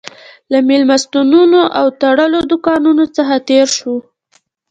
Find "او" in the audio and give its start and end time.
1.79-1.85